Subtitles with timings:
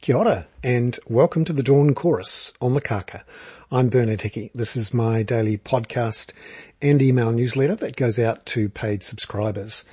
[0.00, 3.22] Kia ora, and welcome to the Dawn Chorus on the Kaka.
[3.70, 4.50] I'm Bernard Hickey.
[4.54, 6.32] This is my daily podcast
[6.80, 9.84] and email newsletter that goes out to paid subscribers.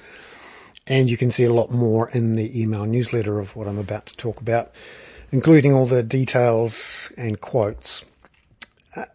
[0.87, 4.05] And you can see a lot more in the email newsletter of what I'm about
[4.05, 4.71] to talk about,
[5.33, 8.05] including all the details and quotes.
[8.95, 9.07] Uh,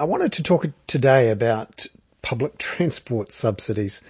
[0.00, 1.86] I wanted to talk today about
[2.22, 4.00] public transport subsidies.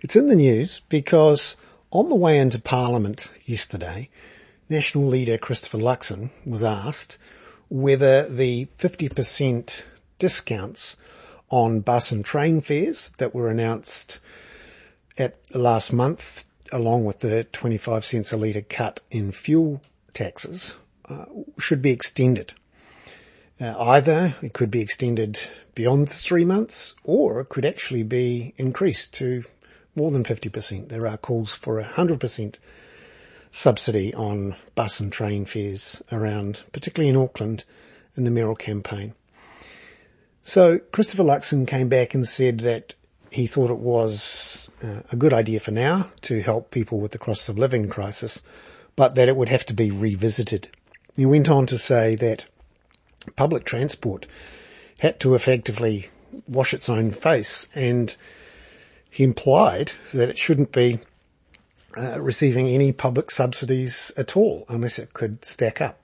[0.00, 1.56] It's in the news because
[1.90, 4.08] on the way into Parliament yesterday,
[4.68, 7.18] National leader Christopher Luxon was asked
[7.68, 9.82] whether the 50%
[10.18, 10.96] discounts
[11.50, 14.20] on bus and train fares that were announced
[15.18, 19.82] at last month, along with the 25 cents a litre cut in fuel
[20.14, 20.76] taxes,
[21.08, 21.26] uh,
[21.58, 22.54] should be extended.
[23.60, 25.38] Uh, either it could be extended
[25.74, 29.44] beyond three months or it could actually be increased to
[29.94, 30.88] more than 50%.
[30.88, 32.54] There are calls for 100%
[33.54, 37.64] subsidy on bus and train fares around, particularly in Auckland,
[38.16, 39.14] in the mayoral campaign.
[40.42, 42.96] So Christopher Luxon came back and said that
[43.30, 47.18] he thought it was uh, a good idea for now to help people with the
[47.18, 48.42] cost of living crisis,
[48.96, 50.68] but that it would have to be revisited.
[51.14, 52.46] He went on to say that
[53.36, 54.26] public transport
[54.98, 56.08] had to effectively
[56.48, 58.16] wash its own face and
[59.10, 60.98] he implied that it shouldn't be
[61.96, 65.98] uh, receiving any public subsidies at all unless it could stack up.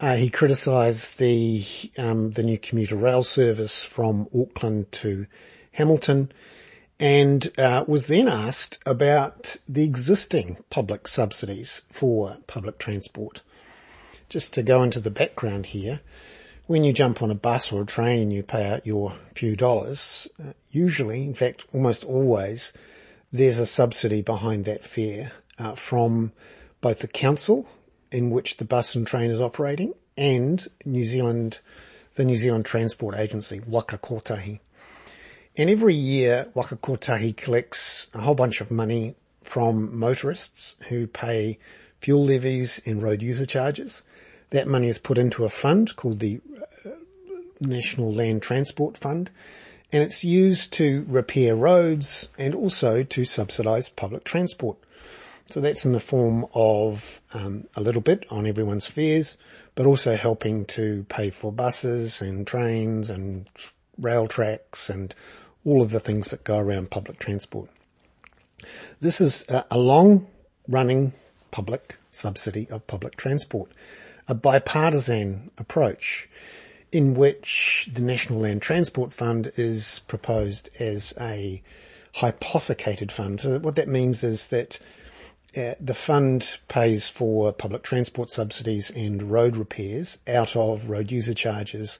[0.00, 1.64] Uh, he criticised the
[1.96, 5.26] um, the new commuter rail service from Auckland to
[5.72, 6.32] Hamilton,
[6.98, 13.42] and uh, was then asked about the existing public subsidies for public transport.
[14.28, 16.00] Just to go into the background here,
[16.66, 19.54] when you jump on a bus or a train and you pay out your few
[19.54, 22.72] dollars, uh, usually, in fact, almost always,
[23.32, 26.32] there's a subsidy behind that fare uh, from
[26.80, 27.66] both the council
[28.10, 31.60] in which the bus and train is operating and New Zealand,
[32.14, 34.60] the New Zealand Transport Agency, Waka Kotahi.
[35.56, 41.58] And every year, Waka Kotahi collects a whole bunch of money from motorists who pay
[42.00, 44.02] fuel levies and road user charges.
[44.50, 46.40] That money is put into a fund called the
[46.84, 46.90] uh,
[47.60, 49.30] National Land Transport Fund
[49.92, 54.78] and it's used to repair roads and also to subsidise public transport.
[55.50, 59.36] So that's in the form of um, a little bit on everyone's fares,
[59.74, 63.48] but also helping to pay for buses and trains and
[63.98, 65.14] rail tracks and
[65.64, 67.68] all of the things that go around public transport.
[69.00, 70.26] This is a, long
[70.68, 71.12] running
[71.50, 73.70] public subsidy of public transport,
[74.28, 76.28] a bipartisan approach
[76.92, 81.62] in which the National Land Transport Fund is proposed as a
[82.14, 83.40] hypothecated fund.
[83.40, 84.78] So what that means is that
[85.56, 91.34] uh, the fund pays for public transport subsidies and road repairs out of road user
[91.34, 91.98] charges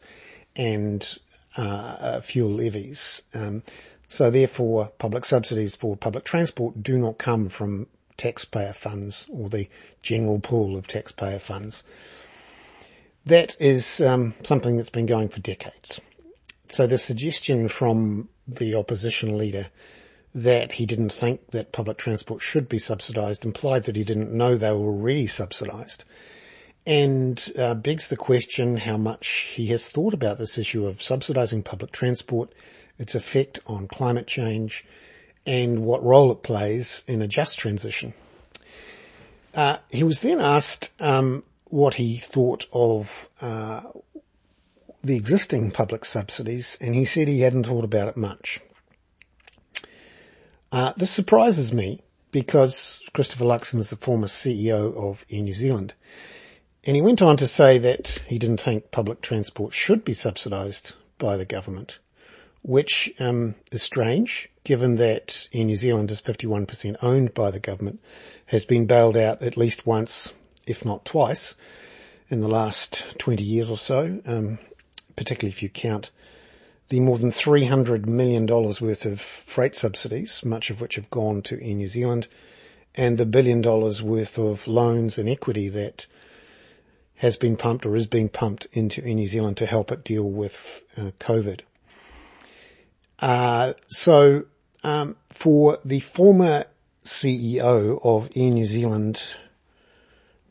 [0.55, 1.19] and
[1.57, 3.23] uh, uh, fuel levies.
[3.35, 3.63] Um,
[4.09, 7.87] so therefore, public subsidies for public transport do not come from
[8.19, 9.69] taxpayer funds or the
[10.03, 11.83] general pool of taxpayer funds.
[13.27, 16.01] That is um, something that's been going for decades.
[16.69, 19.69] So the suggestion from the opposition leader
[20.35, 24.57] that he didn't think that public transport should be subsidised implied that he didn't know
[24.57, 26.05] they were already subsidised
[26.87, 31.65] and uh, begs the question how much he has thought about this issue of subsidising
[31.65, 32.53] public transport,
[32.99, 34.85] its effect on climate change,
[35.47, 38.15] and what role it plays in a just transition.
[39.55, 43.81] Uh, he was then asked um, what he thought of uh,
[45.03, 48.61] the existing public subsidies, and he said he hadn't thought about it much.
[50.71, 55.95] Uh, this surprises me because Christopher Luxon is the former CEO of Air New Zealand.
[56.85, 60.95] And he went on to say that he didn't think public transport should be subsidised
[61.17, 62.01] by the government,
[62.61, 68.01] which um, is strange given that Air New Zealand is 51% owned by the government,
[68.47, 70.35] has been bailed out at least once
[70.67, 71.55] if not twice,
[72.29, 74.59] in the last 20 years or so, um,
[75.17, 76.11] particularly if you count
[76.93, 81.55] the more than $300 million worth of freight subsidies, much of which have gone to
[81.63, 82.27] Air New Zealand,
[82.95, 86.07] and the billion dollars worth of loans and equity that
[87.17, 90.29] has been pumped or is being pumped into Air New Zealand to help it deal
[90.29, 91.61] with uh, COVID.
[93.21, 94.45] Uh, so
[94.85, 96.67] um, for the former
[97.07, 99.23] CEO of Air New Zealand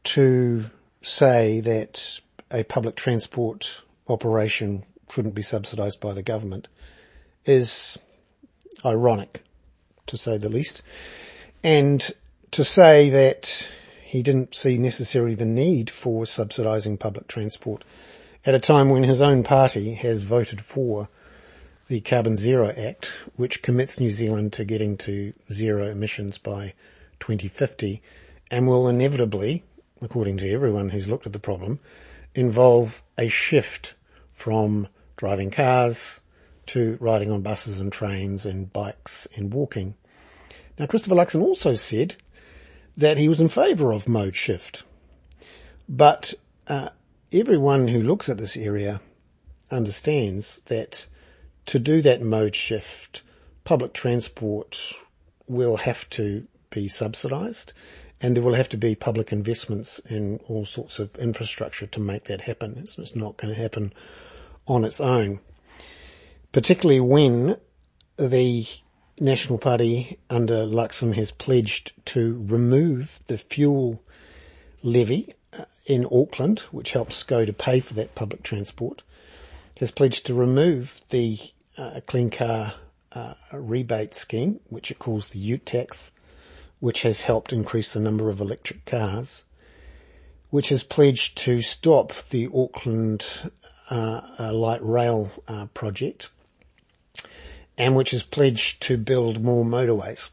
[0.03, 0.65] to
[1.01, 2.19] say that
[2.51, 6.67] a public transport operation shouldn't be subsidised by the government
[7.45, 7.97] is
[8.85, 9.43] ironic,
[10.07, 10.81] to say the least.
[11.63, 12.09] And
[12.51, 13.67] to say that
[14.03, 17.83] he didn't see necessarily the need for subsidising public transport
[18.45, 21.07] at a time when his own party has voted for
[21.87, 26.73] the Carbon Zero Act, which commits New Zealand to getting to zero emissions by
[27.19, 28.01] 2050
[28.49, 29.63] and will inevitably,
[30.01, 31.79] according to everyone who's looked at the problem,
[32.33, 33.93] involve a shift
[34.33, 36.21] from driving cars
[36.65, 39.95] to riding on buses and trains and bikes and walking.
[40.79, 42.15] Now, Christopher Luxon also said
[42.97, 44.83] that he was in favour of mode shift,
[45.87, 46.33] but
[46.67, 46.89] uh,
[47.31, 49.01] everyone who looks at this area
[49.69, 51.05] understands that
[51.67, 53.21] to do that mode shift,
[53.63, 54.93] public transport
[55.47, 57.73] will have to be subsidised
[58.21, 62.25] and there will have to be public investments in all sorts of infrastructure to make
[62.25, 62.77] that happen.
[62.77, 63.93] It's, it's not going to happen
[64.67, 65.39] on its own.
[66.51, 67.57] Particularly when
[68.17, 68.65] the
[69.19, 74.01] National Party under Luxon has pledged to remove the fuel
[74.83, 79.01] levy uh, in Auckland, which helps go to pay for that public transport,
[79.79, 81.39] has pledged to remove the
[81.77, 82.75] uh, clean car
[83.13, 86.11] uh, rebate scheme, which it calls the ute tax,
[86.81, 89.45] which has helped increase the number of electric cars,
[90.49, 93.23] which has pledged to stop the Auckland
[93.89, 96.29] uh, uh light rail uh, project,
[97.77, 100.31] and which has pledged to build more motorways.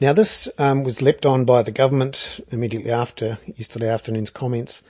[0.00, 4.82] Now this um, was leapt on by the government immediately after yesterday afternoon's comments.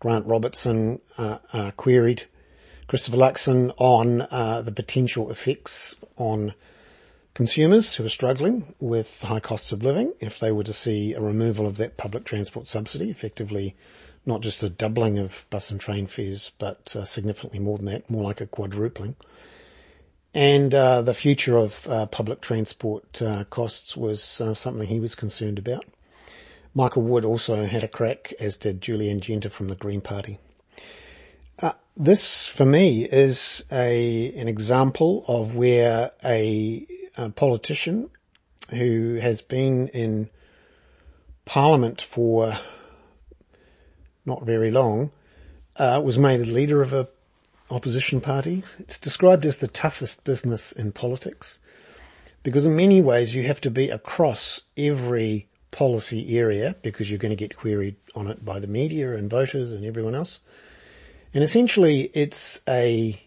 [0.00, 2.24] Grant Robertson uh, uh, queried
[2.88, 6.52] Christopher Luxon on uh, the potential effects on
[7.34, 11.20] consumers who are struggling with high costs of living if they were to see a
[11.20, 13.74] removal of that public transport subsidy, effectively
[14.24, 18.08] not just a doubling of bus and train fares, but uh, significantly more than that,
[18.08, 19.16] more like a quadrupling.
[20.34, 25.14] And uh, the future of uh, public transport uh, costs was uh, something he was
[25.14, 25.84] concerned about.
[26.74, 30.38] Michael Wood also had a crack, as did Julie Anne Genter from the Green Party.
[31.60, 36.86] Uh, this, for me, is a an example of where a,
[37.16, 38.10] a politician
[38.70, 40.30] who has been in
[41.44, 42.56] Parliament for
[44.24, 45.10] not very long
[45.76, 47.08] uh, was made a leader of a
[47.70, 48.62] opposition party.
[48.78, 51.58] It's described as the toughest business in politics
[52.42, 57.30] because in many ways you have to be across every policy area because you're going
[57.30, 60.40] to get queried on it by the media and voters and everyone else.
[61.32, 63.20] And essentially it's a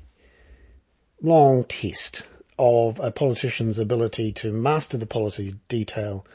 [1.22, 2.24] long test
[2.58, 6.26] of a politician's ability to master the policy detail,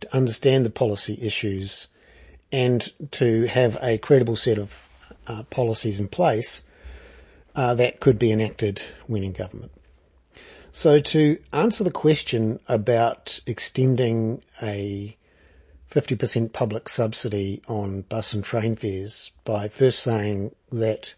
[0.00, 1.88] to understand the policy issues
[2.52, 4.88] and to have a credible set of
[5.26, 6.62] uh, policies in place
[7.56, 9.72] uh, that could be enacted when in government.
[10.72, 15.16] So to answer the question about extending a
[15.90, 21.14] 50% public subsidy on bus and train fares by first saying that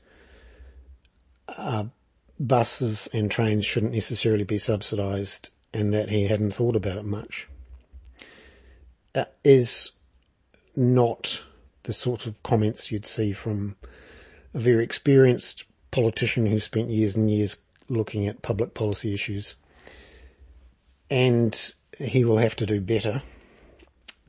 [1.49, 1.85] uh,
[2.39, 7.49] buses and trains shouldn't necessarily be subsidised and that he hadn't thought about it much
[9.17, 9.93] uh, is
[10.77, 11.43] not
[11.85, 13.77] the sort of comments you'd see from
[14.55, 19.57] a very experienced politician who spent years and years looking at public policy issues.
[21.11, 23.23] And he will have to do better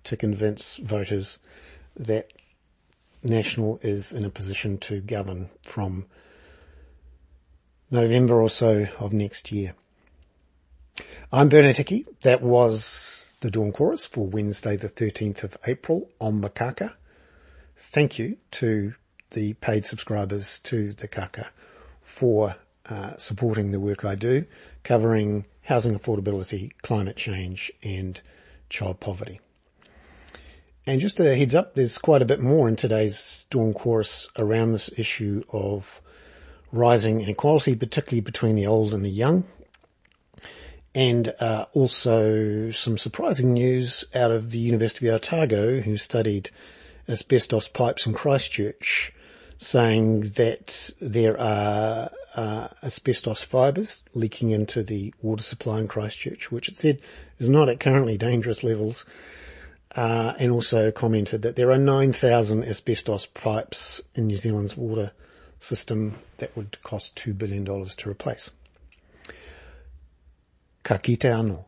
[0.06, 1.40] to convince voters
[1.98, 2.32] that
[3.24, 6.06] National is in a position to govern from
[7.90, 9.74] November or so of next year.
[11.32, 12.06] I'm Bernard Hickey.
[12.22, 16.98] That was the Dawn Chorus for Wednesday the 13th of April on the Kaka.
[17.78, 18.94] Thank you to
[19.32, 21.48] the paid subscribers to the Kaka
[22.02, 22.56] for
[22.90, 24.46] uh, supporting the work I do,
[24.84, 28.20] covering housing affordability, climate change and
[28.70, 29.40] child poverty.
[30.86, 34.74] And just a heads up, there's quite a bit more in today's Dawn Chorus around
[34.74, 36.02] this issue of
[36.72, 39.46] rising inequality, particularly between the old and the young.
[40.94, 46.50] And uh, also some surprising news out of the University of Otago, who studied
[47.08, 49.14] asbestos pipes in Christchurch,
[49.58, 56.70] saying that there are uh, asbestos fibres leaking into the water supply in Christchurch, which
[56.70, 57.00] it said
[57.40, 59.06] is not at currently dangerous levels,
[59.96, 65.12] uh, and also commented that there are 9,000 asbestos pipes in New Zealand's water
[65.60, 68.52] system that would cost $2 billion to replace.
[70.84, 71.64] Ka anō.